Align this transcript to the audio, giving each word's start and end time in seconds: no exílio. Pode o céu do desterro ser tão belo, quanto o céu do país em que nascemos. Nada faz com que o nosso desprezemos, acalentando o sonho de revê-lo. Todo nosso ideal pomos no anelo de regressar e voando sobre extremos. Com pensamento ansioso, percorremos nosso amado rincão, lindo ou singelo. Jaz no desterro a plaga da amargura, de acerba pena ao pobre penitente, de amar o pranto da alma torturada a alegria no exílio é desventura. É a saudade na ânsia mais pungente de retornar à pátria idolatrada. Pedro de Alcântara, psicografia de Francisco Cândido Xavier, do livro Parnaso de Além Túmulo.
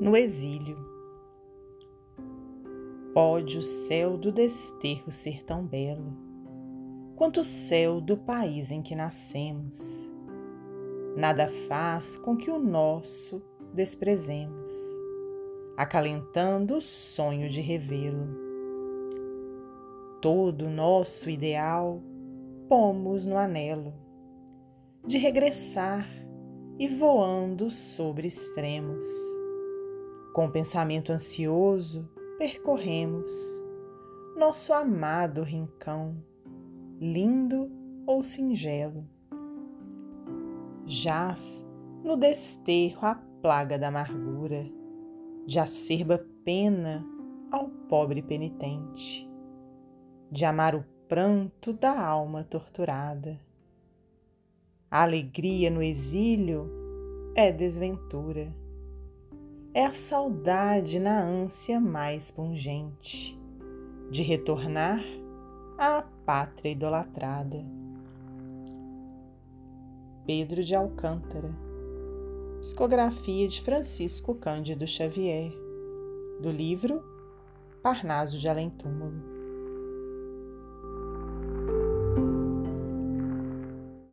no 0.00 0.16
exílio. 0.16 0.76
Pode 3.14 3.58
o 3.58 3.62
céu 3.62 4.16
do 4.18 4.30
desterro 4.30 5.10
ser 5.10 5.42
tão 5.42 5.64
belo, 5.64 6.12
quanto 7.16 7.40
o 7.40 7.44
céu 7.44 8.00
do 8.00 8.16
país 8.16 8.70
em 8.70 8.82
que 8.82 8.94
nascemos. 8.94 10.12
Nada 11.16 11.48
faz 11.66 12.16
com 12.18 12.36
que 12.36 12.50
o 12.50 12.58
nosso 12.58 13.42
desprezemos, 13.72 14.70
acalentando 15.76 16.76
o 16.76 16.80
sonho 16.80 17.48
de 17.48 17.60
revê-lo. 17.60 18.44
Todo 20.20 20.68
nosso 20.68 21.30
ideal 21.30 22.02
pomos 22.68 23.24
no 23.24 23.38
anelo 23.38 23.94
de 25.06 25.18
regressar 25.18 26.08
e 26.78 26.88
voando 26.88 27.70
sobre 27.70 28.26
extremos. 28.26 29.06
Com 30.36 30.50
pensamento 30.50 31.14
ansioso, 31.14 32.06
percorremos 32.36 33.30
nosso 34.36 34.74
amado 34.74 35.42
rincão, 35.42 36.22
lindo 37.00 37.70
ou 38.06 38.22
singelo. 38.22 39.08
Jaz 40.84 41.66
no 42.04 42.18
desterro 42.18 43.06
a 43.06 43.14
plaga 43.40 43.78
da 43.78 43.88
amargura, 43.88 44.70
de 45.46 45.58
acerba 45.58 46.22
pena 46.44 47.02
ao 47.50 47.70
pobre 47.88 48.20
penitente, 48.20 49.26
de 50.30 50.44
amar 50.44 50.74
o 50.74 50.84
pranto 51.08 51.72
da 51.72 51.98
alma 51.98 52.44
torturada 52.44 53.40
a 54.90 55.02
alegria 55.02 55.70
no 55.70 55.82
exílio 55.82 56.70
é 57.34 57.50
desventura. 57.50 58.54
É 59.76 59.84
a 59.84 59.92
saudade 59.92 60.98
na 60.98 61.22
ânsia 61.22 61.78
mais 61.78 62.30
pungente 62.30 63.38
de 64.10 64.22
retornar 64.22 65.04
à 65.76 66.00
pátria 66.24 66.70
idolatrada. 66.70 67.62
Pedro 70.24 70.64
de 70.64 70.74
Alcântara, 70.74 71.54
psicografia 72.58 73.46
de 73.46 73.60
Francisco 73.60 74.34
Cândido 74.34 74.86
Xavier, 74.86 75.52
do 76.40 76.50
livro 76.50 77.04
Parnaso 77.82 78.38
de 78.38 78.48
Além 78.48 78.70
Túmulo. 78.70 79.35